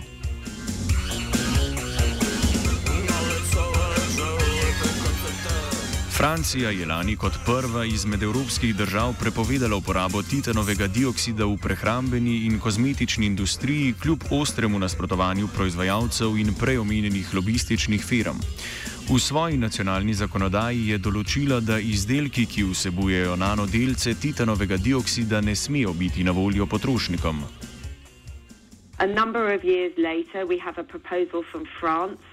Francija 6.23 6.71
je 6.71 6.87
lani 6.87 7.17
kot 7.17 7.33
prva 7.47 7.85
izmed 7.85 8.23
evropskih 8.23 8.77
držav 8.77 9.15
prepovedala 9.21 9.77
uporabo 9.77 10.23
titanovega 10.23 10.87
dioksida 10.87 11.45
v 11.45 11.57
prehrambeni 11.63 12.37
in 12.47 12.61
kozmetični 12.61 13.27
industriji, 13.27 13.95
kljub 14.03 14.19
ostremu 14.31 14.79
nasprotovanju 14.79 15.49
proizvajalcev 15.57 16.37
in 16.39 16.55
preomenjenih 16.61 17.35
lobističnih 17.35 18.05
firm. 18.05 18.39
V 19.11 19.19
svoji 19.19 19.59
nacionalni 19.59 20.15
zakonodaji 20.15 20.87
je 20.93 20.99
določila, 20.99 21.59
da 21.61 21.81
izdelki, 21.83 22.47
ki 22.47 22.69
vsebujejo 22.71 23.35
nanodelce 23.37 24.15
titanovega 24.15 24.77
dioksida, 24.77 25.41
ne 25.41 25.57
smejo 25.57 25.93
biti 25.93 26.23
na 26.25 26.31
voljo 26.31 26.67
potrošnikom. 26.67 27.43
A 28.99 29.07
number 29.07 29.51
of 29.55 29.65
years 29.65 29.99
later, 29.99 30.47
we 30.47 30.61
have 30.63 30.79
a 30.79 30.87
proposal 30.87 31.43
from 31.51 31.67
France 31.81 32.32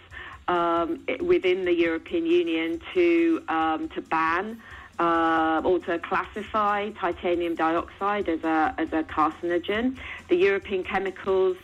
um, 0.50 1.06
within 1.22 1.63
the 1.63 1.74
European 1.74 2.25
Union 2.25 2.82
to 2.94 3.41
um, 3.48 3.88
to 3.89 4.01
ban 4.01 4.60
uh, 4.98 5.62
or 5.63 5.79
to 5.79 6.00
classify 6.00 6.89
titanium 7.00 7.56
dioxide 7.56 8.27
as 8.27 8.44
a 8.44 8.74
as 8.77 8.91
a 8.91 9.03
carcinogen. 9.03 9.98
The 10.27 10.36
European 10.36 10.84
Chemicals 10.84 11.58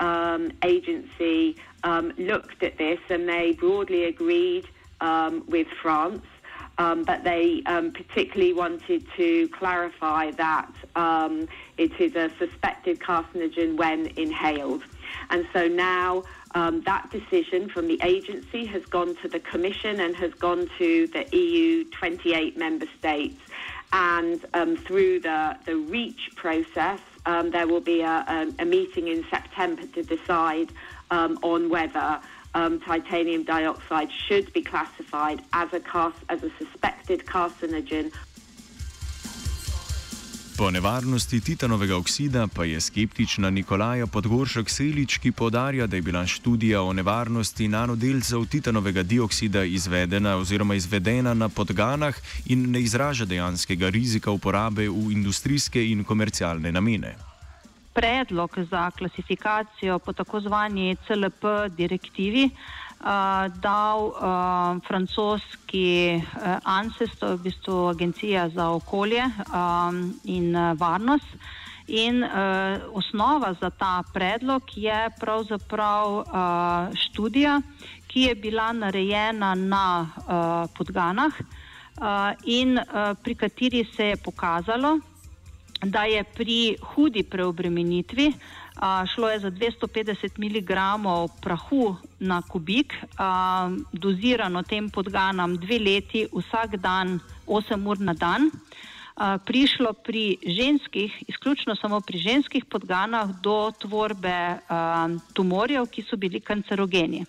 um, 0.00 0.52
Agency 0.62 1.56
um, 1.82 2.12
looked 2.18 2.62
at 2.62 2.76
this 2.76 3.00
and 3.08 3.26
they 3.26 3.52
broadly 3.52 4.04
agreed 4.04 4.68
um, 5.00 5.42
with 5.48 5.66
France. 5.82 6.22
Um, 6.78 7.04
but 7.04 7.24
they 7.24 7.62
particularly 7.64 8.52
wanted 8.52 9.06
to 9.16 9.48
clarify 9.48 10.30
that 10.32 10.70
it 11.78 11.92
is 11.98 12.14
a 12.14 12.30
suspected 12.38 13.00
carcinogen 13.00 13.78
when 13.78 14.08
inhaled. 14.18 14.82
And 15.30 15.46
so 15.52 15.68
now 15.68 16.24
um, 16.54 16.82
that 16.82 17.10
decision 17.10 17.68
from 17.68 17.86
the 17.86 17.98
agency 18.02 18.64
has 18.66 18.84
gone 18.86 19.16
to 19.16 19.28
the 19.28 19.40
Commission 19.40 20.00
and 20.00 20.16
has 20.16 20.32
gone 20.34 20.70
to 20.78 21.06
the 21.08 21.36
EU 21.36 21.84
28 21.90 22.56
member 22.56 22.86
states. 22.98 23.40
And 23.92 24.44
um, 24.54 24.76
through 24.76 25.20
the, 25.20 25.56
the 25.64 25.76
REACH 25.76 26.30
process, 26.34 27.00
um, 27.24 27.50
there 27.50 27.66
will 27.66 27.80
be 27.80 28.02
a, 28.02 28.24
a, 28.28 28.62
a, 28.62 28.64
meeting 28.64 29.08
in 29.08 29.24
September 29.30 29.86
to 29.86 30.02
decide 30.02 30.72
um, 31.10 31.38
on 31.42 31.68
whether 31.68 32.20
um, 32.54 32.80
titanium 32.80 33.42
dioxide 33.44 34.10
should 34.12 34.52
be 34.52 34.62
classified 34.62 35.42
as 35.52 35.72
a, 35.72 36.12
as 36.28 36.42
a 36.42 36.50
suspected 36.58 37.26
carcinogen 37.26 38.12
Po 40.58 40.70
nevarnosti 40.70 41.40
titanovega 41.40 41.96
oksida 41.96 42.46
pa 42.46 42.64
je 42.64 42.80
skeptična 42.80 43.50
Nikolaja 43.50 44.06
Podgoršek 44.06 44.70
Selič, 44.70 45.18
ki 45.18 45.32
podarja, 45.32 45.86
da 45.86 45.96
je 45.96 46.02
bila 46.02 46.26
študija 46.26 46.82
o 46.82 46.92
nevarnosti 46.92 47.68
nanodelcev 47.68 48.46
titanovega 48.46 49.02
dioksida 49.02 49.64
izvedena 49.64 50.36
oziroma 50.36 50.74
izvedena 50.74 51.34
na 51.34 51.48
podganah 51.48 52.16
in 52.46 52.70
ne 52.70 52.80
izraža 52.80 53.24
dejanskega 53.24 53.88
rizika 53.88 54.30
uporabe 54.30 54.88
v 54.88 55.12
industrijske 55.12 55.90
in 55.90 56.04
komercialne 56.04 56.72
namene. 56.72 57.14
Predlog 57.92 58.56
za 58.70 58.90
klasifikacijo 58.90 59.98
po 59.98 60.12
tako 60.12 60.40
zvani 60.40 60.96
CLP 61.06 61.44
direktivi 61.76 62.50
dal 63.60 64.00
uh, 64.08 64.82
francoski 64.88 66.16
uh, 66.16 66.58
ANSES, 66.64 67.18
to 67.18 67.26
je 67.26 67.36
v 67.36 67.42
bistvu 67.42 67.86
Agencija 67.88 68.48
za 68.48 68.70
okolje 68.70 69.22
um, 69.22 70.20
in 70.24 70.56
uh, 70.56 70.78
varnost. 70.78 71.26
In 71.86 72.24
uh, 72.24 72.30
osnova 72.92 73.54
za 73.60 73.70
ta 73.70 74.02
predlog 74.12 74.62
je 74.74 75.10
pravzaprav 75.20 76.16
uh, 76.16 76.24
študija, 76.94 77.60
ki 78.06 78.20
je 78.20 78.34
bila 78.34 78.72
narejena 78.72 79.54
na 79.54 80.02
uh, 80.02 80.70
podganah 80.78 81.32
uh, 81.40 82.34
in 82.44 82.78
uh, 82.78 83.14
pri 83.22 83.34
kateri 83.34 83.84
se 83.96 84.06
je 84.06 84.16
pokazalo, 84.16 84.98
da 85.82 86.04
je 86.04 86.24
pri 86.24 86.76
hudi 86.82 87.22
preobremenitvi 87.22 88.26
uh, 88.26 88.65
šlo 89.14 89.30
je 89.30 89.38
za 89.38 89.50
250 89.50 90.38
mg 90.38 90.70
prahu 91.40 91.96
na 92.18 92.42
kubik, 92.42 92.94
a, 93.18 93.70
dozirano 93.92 94.62
tem 94.62 94.90
podganam 94.90 95.56
dve 95.56 95.78
leti, 95.78 96.26
vsak 96.32 96.76
dan, 96.76 97.20
8 97.46 97.88
ur 97.88 98.00
na 98.00 98.14
dan. 98.14 98.50
A, 99.16 99.38
prišlo 99.38 99.92
pri 99.92 100.36
ženskih, 100.46 101.24
izključno 101.28 101.76
samo 101.76 102.00
pri 102.00 102.18
ženskih 102.18 102.64
podganah, 102.64 103.32
do 103.42 103.72
tvorbe 103.78 104.58
a, 104.68 105.08
tumorjev, 105.32 105.86
ki 105.86 106.04
so 106.10 106.16
bili 106.16 106.40
kancerogeni 106.40 107.24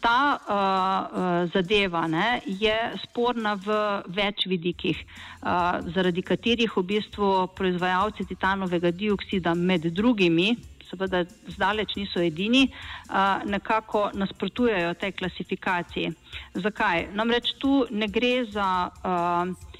ta 0.00 0.38
uh, 0.38 1.50
zadeva 1.52 2.06
ne, 2.06 2.40
je 2.46 2.74
sporna 3.02 3.54
v 3.58 3.76
več 4.14 4.46
vidikih, 4.46 4.98
uh, 5.42 5.80
zaradi 5.94 6.22
katerih 6.22 6.76
v 6.76 6.84
bistvu 6.94 7.30
proizvajalci 7.58 8.28
titanovega 8.30 8.92
dioksida 8.94 9.54
med 9.54 9.88
drugimi, 9.94 10.54
seveda 10.88 11.24
zdaleč 11.52 11.96
niso 11.98 12.22
edini, 12.24 12.68
uh, 12.68 13.42
nekako 13.44 14.08
nasprotujejo 14.14 14.94
tej 15.00 15.12
klasifikaciji. 15.18 16.12
Zakaj? 16.54 17.10
Namreč 17.18 17.56
tu 17.58 17.84
ne 17.90 18.08
gre 18.08 18.46
za, 18.48 18.88
uh, 19.02 19.74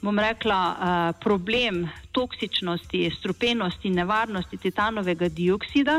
bom 0.00 0.16
rekla, 0.16 1.12
problem 1.20 1.82
toksičnosti, 2.16 3.02
strupenosti, 3.18 3.90
nevarnosti 3.92 4.56
titanovega 4.56 5.28
dioksida, 5.28 5.98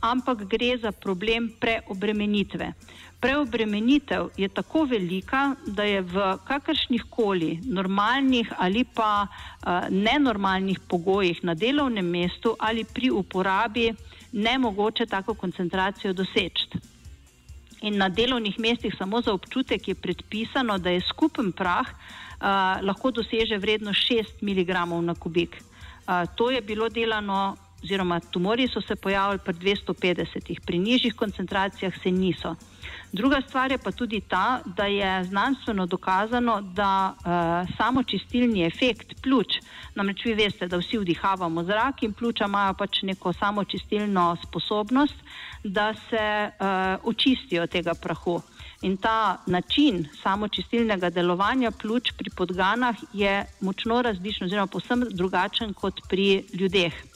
ampak 0.00 0.44
gre 0.48 0.76
za 0.78 0.92
problem 0.92 1.52
preobremenitve. 1.60 2.72
Preobremenitev 3.20 4.28
je 4.36 4.48
tako 4.48 4.84
velika, 4.84 5.54
da 5.66 5.84
je 5.84 6.00
v 6.00 6.36
kakršnih 6.44 7.04
koli 7.10 7.60
normalnih 7.64 8.52
ali 8.58 8.84
pa 8.84 9.26
uh, 9.26 9.68
nenormalnih 9.90 10.80
pogojih 10.88 11.44
na 11.44 11.54
delovnem 11.54 12.06
mestu 12.06 12.56
ali 12.58 12.84
pri 12.84 13.10
uporabi 13.10 13.92
ne 14.32 14.58
mogoče 14.58 15.06
tako 15.06 15.34
koncentracijo 15.34 16.12
doseči. 16.12 16.68
In 17.80 17.96
na 17.96 18.08
delovnih 18.08 18.58
mestih 18.58 18.94
samo 18.98 19.20
za 19.20 19.32
občutek 19.32 19.88
je 19.88 19.94
predpisano, 19.94 20.78
da 20.78 20.90
je 20.90 21.00
skupen 21.00 21.52
prah 21.52 21.86
uh, 22.40 22.46
lahko 22.82 23.10
doseže 23.10 23.58
vrednost 23.58 24.00
6 24.10 24.40
mg 24.42 25.04
na 25.04 25.14
kubik. 25.14 25.56
Uh, 25.56 26.28
to 26.36 26.50
je 26.50 26.60
bilo 26.60 26.88
delano 26.88 27.56
oziroma 27.84 28.20
tumori 28.20 28.68
so 28.68 28.80
se 28.80 28.96
pojavili 28.96 29.38
pri 29.44 29.54
250, 29.54 30.60
pri 30.66 30.78
nižjih 30.78 31.14
koncentracijah 31.14 31.92
se 32.02 32.10
niso. 32.10 32.56
Druga 33.12 33.40
stvar 33.48 33.70
je 33.70 33.78
pa 33.78 33.90
tudi 33.90 34.20
ta, 34.20 34.60
da 34.76 34.84
je 34.84 35.24
znanstveno 35.24 35.86
dokazano, 35.86 36.60
da 36.60 37.14
uh, 37.14 37.76
samo 37.76 38.02
čistilni 38.02 38.62
efekt 38.66 39.22
pljuč, 39.22 39.46
namreč 39.94 40.24
vi 40.24 40.34
veste, 40.34 40.68
da 40.68 40.78
vsi 40.78 40.98
vdihavamo 40.98 41.64
zrak 41.64 42.02
in 42.02 42.12
pljuča 42.12 42.44
imajo 42.44 42.74
pač 42.74 43.02
neko 43.02 43.32
samo 43.32 43.64
čistilno 43.64 44.36
sposobnost, 44.46 45.16
da 45.64 45.94
se 45.94 46.50
uh, 46.50 47.10
očistijo 47.10 47.66
tega 47.66 47.94
prahu. 47.94 48.40
In 48.82 48.96
ta 48.96 49.42
način 49.46 50.06
samočistilnega 50.22 51.10
delovanja 51.10 51.70
pljuč 51.70 52.12
pri 52.18 52.30
podganah 52.36 52.96
je 53.12 53.44
močno 53.60 54.02
različen, 54.02 54.46
oziroma 54.46 54.66
posebno 54.66 55.06
drugačen 55.10 55.74
kot 55.74 56.00
pri 56.08 56.44
ljudeh. 56.52 57.09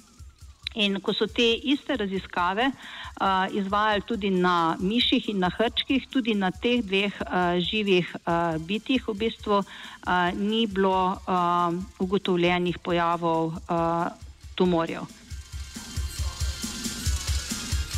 In 0.74 0.98
ko 1.00 1.12
so 1.14 1.26
te 1.30 1.46
iste 1.70 1.96
raziskave 1.96 2.66
uh, 2.70 3.46
izvajali 3.54 4.02
tudi 4.02 4.30
na 4.30 4.76
miših 4.80 5.28
in 5.30 5.38
na 5.38 5.50
hrčkih, 5.54 6.08
tudi 6.10 6.34
na 6.34 6.50
teh 6.50 6.82
dveh 6.82 7.14
uh, 7.22 7.54
živih 7.62 8.10
uh, 8.26 8.58
bitjih, 8.58 9.06
v 9.06 9.14
bistvu 9.14 9.60
uh, 9.62 9.66
ni 10.34 10.66
bilo 10.66 11.14
uh, 11.14 11.70
ugotovljenih 12.02 12.78
pojavov 12.82 13.54
uh, 13.54 14.10
tumorjev. 14.54 15.23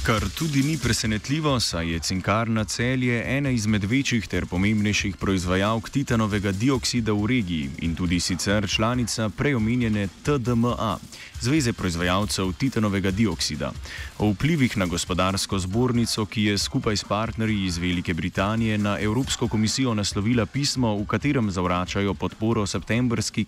Kar 0.07 0.23
tudi 0.38 0.62
ni 0.62 0.77
presenetljivo, 0.79 1.61
saj 1.61 1.88
je 1.92 2.01
cinkarna 2.01 2.64
celje 2.64 3.38
ena 3.38 3.51
izmed 3.51 3.85
večjih 3.85 4.29
ter 4.29 4.47
pomembnejših 4.47 5.16
proizvajalk 5.16 5.90
titanovega 5.90 6.53
dioksida 6.53 7.12
v 7.12 7.27
regiji 7.27 7.71
in 7.83 7.97
tudi 7.99 8.21
sicer 8.21 8.69
članica 8.71 9.29
preomenjene 9.29 10.07
TDMA, 10.23 10.99
Zveze 11.40 11.73
proizvajalcev 11.73 12.53
titanovega 12.53 13.11
dioksida. 13.11 13.73
O 14.19 14.31
vplivih 14.31 14.77
na 14.77 14.87
gospodarsko 14.87 15.59
zbornico, 15.59 16.27
ki 16.27 16.42
je 16.42 16.59
skupaj 16.59 16.97
s 16.97 17.05
partnerji 17.05 17.64
iz 17.64 17.79
Velike 17.79 18.14
Britanije 18.14 18.79
na 18.79 18.99
Evropsko 19.01 19.49
komisijo 19.49 19.95
naslovila 19.95 20.47
pismo, 20.47 20.97
v 20.97 21.07
katerem 21.07 21.51
zavračajo 21.51 22.14
podporo 22.14 22.66
septembrski 22.66 23.47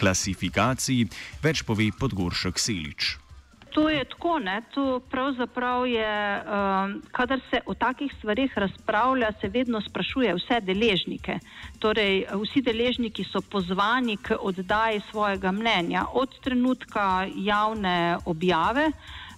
klasifikaciji, 0.00 1.08
več 1.42 1.62
pove 1.62 1.92
Podgoršek 1.98 2.58
Selič. 2.58 3.21
To 3.72 3.88
je 3.88 4.04
tako, 4.04 4.38
ne? 4.38 4.62
to 4.74 5.00
pravzaprav 5.10 5.86
je, 5.86 6.42
um, 6.44 7.02
kadar 7.12 7.40
se 7.50 7.60
o 7.66 7.74
takih 7.74 8.12
stvarih 8.18 8.52
razpravlja, 8.58 9.32
se 9.40 9.48
vedno 9.48 9.80
sprašuje 9.80 10.34
vse 10.34 10.60
deležnike. 10.60 11.38
Torej, 11.78 12.26
vsi 12.44 12.62
deležniki 12.62 13.24
so 13.24 13.40
pozvani 13.40 14.16
k 14.16 14.36
oddaji 14.40 15.00
svojega 15.10 15.52
mnenja 15.52 16.04
od 16.12 16.40
trenutka 16.40 17.26
javne 17.36 18.16
objave. 18.24 18.90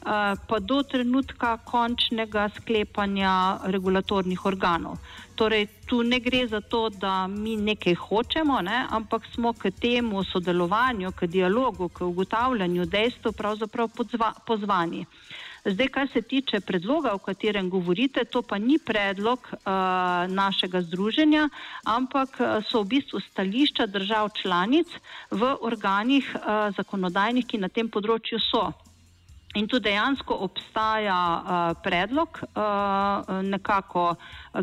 Pa 0.05 0.59
do 0.61 0.83
trenutka 0.83 1.57
končnega 1.65 2.49
sklepanja 2.57 3.59
regulatornih 3.65 4.47
organov. 4.47 4.99
Torej, 5.35 5.67
tu 5.87 6.03
ne 6.03 6.21
gre 6.21 6.47
za 6.47 6.61
to, 6.61 6.89
da 6.91 7.27
mi 7.27 7.57
nekaj 7.57 7.95
hočemo, 7.95 8.61
ne, 8.63 8.85
ampak 8.91 9.27
smo 9.35 9.53
k 9.53 9.71
temu 9.71 10.25
sodelovanju, 10.25 11.13
k 11.13 11.27
dialogu, 11.27 11.89
k 11.89 12.07
ugotavljanju 12.07 12.87
dejstev 12.87 13.33
pravzaprav 13.33 13.91
pozvani. 14.47 15.07
Zdaj, 15.65 15.89
kar 15.89 16.09
se 16.13 16.23
tiče 16.23 16.61
predloga, 16.61 17.15
o 17.15 17.19
katerem 17.19 17.71
govorite, 17.71 18.25
to 18.25 18.43
pa 18.43 18.59
ni 18.59 18.79
predlog 18.79 19.49
uh, 19.53 19.59
našega 20.29 20.83
združenja, 20.83 21.49
ampak 21.85 22.37
so 22.69 22.83
v 22.83 22.89
bistvu 22.89 23.21
stališča 23.21 23.87
držav 23.87 24.29
članic 24.43 24.87
v 25.31 25.57
organih 25.61 26.35
uh, 26.35 26.69
zakonodajnih, 26.77 27.47
ki 27.47 27.59
na 27.65 27.69
tem 27.69 27.89
področju 27.89 28.39
so. 28.45 28.69
In 29.55 29.69
tu 29.71 29.79
dejansko 29.79 30.35
obstaja 30.43 31.15
uh, 31.15 31.77
predlog, 31.83 32.41
uh, 32.43 33.43
nekako, 33.47 34.17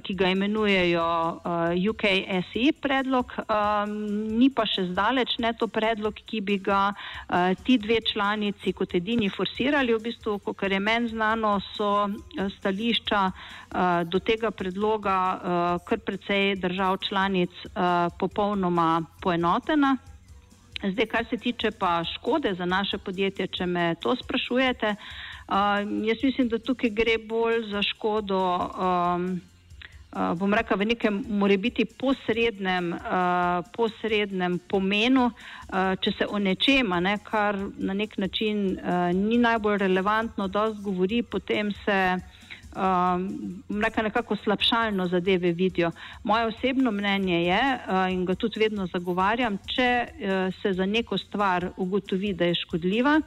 ki 0.04 0.15
ga 0.19 0.32
imenujejo 0.34 1.06
uh, 1.06 1.71
UKSE 1.91 2.73
predlog, 2.84 3.32
um, 3.45 3.93
ni 4.36 4.49
pa 4.51 4.65
še 4.67 4.89
zdaleč 4.89 5.38
ne 5.39 5.54
to 5.56 5.69
predlog, 5.71 6.19
ki 6.27 6.43
bi 6.43 6.60
ga 6.60 6.82
uh, 6.91 7.56
ti 7.63 7.80
dve 7.80 8.01
članici 8.04 8.75
kot 8.75 8.97
edini 8.99 9.32
forsirali. 9.32 9.95
V 9.95 10.04
bistvu, 10.10 10.38
kar 10.60 10.75
je 10.75 10.84
meni 10.84 11.15
znano, 11.15 11.56
so 11.71 12.12
stališča 12.60 13.25
uh, 13.32 14.04
do 14.04 14.19
tega 14.19 14.51
predloga 14.51 15.17
uh, 15.32 15.73
kar 15.88 16.04
precej 16.04 16.58
držav 16.60 16.99
članic 17.08 17.63
uh, 17.71 18.12
popolnoma 18.19 19.06
poenotena. 19.23 19.95
Zdaj, 20.83 21.05
kar 21.05 21.25
se 21.29 21.37
tiče 21.37 21.71
pa 21.71 22.03
škode 22.03 22.53
za 22.53 22.65
naše 22.65 22.97
podjetje, 22.97 23.47
če 23.47 23.65
me 23.65 23.95
to 24.01 24.15
sprašujete, 24.15 24.95
uh, 24.95 25.55
jaz 26.07 26.23
mislim, 26.23 26.49
da 26.49 26.59
tukaj 26.59 26.89
gre 26.89 27.17
bolj 27.17 27.67
za 27.69 27.83
škodo, 27.85 28.39
um, 28.57 29.27
uh, 30.15 30.33
bom 30.39 30.53
rekel, 30.53 30.77
v 30.77 30.87
nekem 30.89 31.21
morebiti 31.29 31.85
posrednem, 31.85 32.93
uh, 32.93 33.61
posrednem 33.77 34.57
pomenu, 34.69 35.29
uh, 35.29 35.93
če 36.01 36.15
se 36.17 36.25
o 36.25 36.41
nečema, 36.41 36.99
ne, 36.99 37.19
kar 37.29 37.59
na 37.77 37.93
nek 37.93 38.17
način 38.17 38.65
uh, 38.73 39.13
ni 39.13 39.37
najbolj 39.37 39.77
relevantno, 39.85 40.47
da 40.47 40.71
govori, 40.81 41.21
potem 41.21 41.69
se 41.85 42.01
um, 42.75 43.63
nekako 44.03 44.36
slabšalno 44.36 45.07
zadeve 45.07 45.51
vidijo. 45.51 45.91
Moje 46.23 46.45
osebno 46.45 46.91
mnenje 46.91 47.43
je, 47.43 47.62
uh, 47.88 48.12
in 48.13 48.25
ga 48.25 48.36
tudi 48.36 48.60
vedno 48.60 48.88
zagovarjam, 48.88 49.57
če 49.75 50.07
uh, 50.07 50.53
se 50.62 50.73
za 50.73 50.86
neko 50.86 51.17
stvar 51.17 51.69
ugotovi, 51.77 52.34
da 52.34 52.45
je 52.45 52.55
škodljiva, 52.55 53.21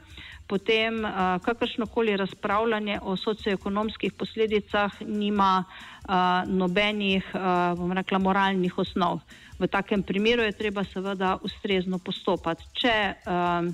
potem 0.47 1.03
uh, 1.03 1.11
kakršnokoli 1.41 2.17
razpravljanje 2.17 2.99
o 3.01 3.17
socioekonomskih 3.17 4.13
posledicah 4.13 4.91
nima 5.01 5.63
uh, 5.63 6.13
nobenih, 6.47 7.25
uh, 7.33 7.77
bom 7.77 7.91
rekla, 7.91 8.19
moralnih 8.19 8.77
osnov. 8.77 9.19
V 9.59 9.67
takem 9.67 10.03
primeru 10.03 10.43
je 10.43 10.51
treba 10.51 10.83
seveda 10.83 11.37
ustrezno 11.41 11.97
postopati. 11.99 12.63
Če 12.73 13.13
uh, 13.25 13.73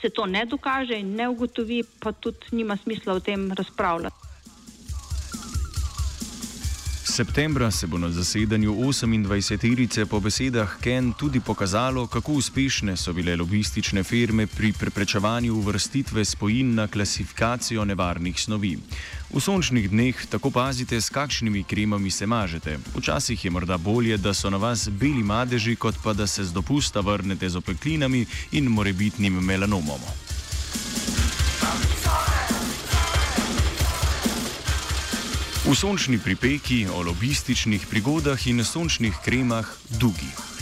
se 0.00 0.10
to 0.10 0.26
ne 0.26 0.44
dokaže 0.44 0.98
in 0.98 1.14
ne 1.14 1.28
ugotovi, 1.28 1.82
pa 2.00 2.12
tudi 2.12 2.52
nima 2.52 2.76
smisla 2.76 3.14
o 3.14 3.20
tem 3.20 3.52
razpravljati. 3.52 4.25
Septembra 7.08 7.70
se 7.70 7.86
bo 7.86 7.98
na 7.98 8.10
zasedanju 8.10 8.72
28-terice 8.74 10.06
po 10.06 10.20
besedah 10.20 10.76
Ken 10.80 11.12
tudi 11.12 11.40
pokazalo, 11.40 12.06
kako 12.06 12.32
uspešne 12.32 12.96
so 12.96 13.12
bile 13.12 13.36
lobistične 13.36 14.02
firme 14.02 14.46
pri 14.46 14.72
preprečevanju 14.72 15.54
uvrstitve 15.54 16.24
spojin 16.24 16.74
na 16.74 16.88
klasifikacijo 16.88 17.84
nevarnih 17.84 18.40
snovi. 18.40 18.78
V 19.30 19.40
sončnih 19.40 19.90
dneh 19.90 20.26
tako 20.26 20.50
pazite, 20.50 21.00
s 21.00 21.10
kakšnimi 21.10 21.64
kremami 21.64 22.10
se 22.10 22.26
mažete. 22.26 22.78
Včasih 22.96 23.44
je 23.44 23.50
morda 23.50 23.78
bolje, 23.78 24.16
da 24.16 24.34
so 24.34 24.50
na 24.50 24.56
vas 24.56 24.88
beli 24.88 25.22
madeži, 25.22 25.76
kot 25.76 25.94
pa 26.04 26.12
da 26.12 26.26
se 26.26 26.44
z 26.44 26.52
dopusta 26.52 27.00
vrnete 27.00 27.48
z 27.48 27.56
opeklinami 27.56 28.26
in 28.52 28.66
morebitnim 28.66 29.44
melanomom. 29.44 30.00
V 35.66 35.74
sončni 35.74 36.22
pripeki 36.22 36.86
o 36.86 37.02
lobističnih 37.02 37.90
prigodah 37.90 38.38
in 38.46 38.62
sončnih 38.62 39.18
kremah 39.18 39.66
Dugi. 39.98 40.55